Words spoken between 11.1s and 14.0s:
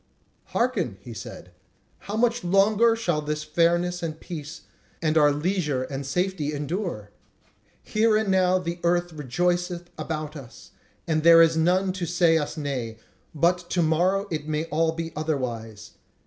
there is none to say us nay; but to